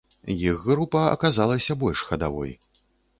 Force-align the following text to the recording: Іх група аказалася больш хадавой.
Іх 0.35 0.55
група 0.69 1.03
аказалася 1.09 1.77
больш 1.83 1.99
хадавой. 2.13 2.55